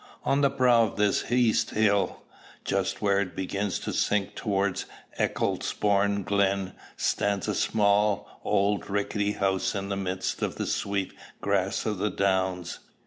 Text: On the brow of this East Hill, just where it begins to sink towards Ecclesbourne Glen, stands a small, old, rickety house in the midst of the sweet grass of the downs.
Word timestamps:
On 0.23 0.41
the 0.41 0.49
brow 0.49 0.81
of 0.85 0.95
this 0.95 1.31
East 1.31 1.69
Hill, 1.69 2.23
just 2.65 3.03
where 3.03 3.19
it 3.19 3.35
begins 3.35 3.77
to 3.77 3.93
sink 3.93 4.33
towards 4.33 4.87
Ecclesbourne 5.19 6.23
Glen, 6.23 6.73
stands 6.97 7.47
a 7.47 7.53
small, 7.53 8.39
old, 8.43 8.89
rickety 8.89 9.33
house 9.33 9.75
in 9.75 9.89
the 9.89 9.95
midst 9.95 10.41
of 10.41 10.55
the 10.55 10.65
sweet 10.65 11.13
grass 11.39 11.85
of 11.85 11.99
the 11.99 12.09
downs. 12.09 12.79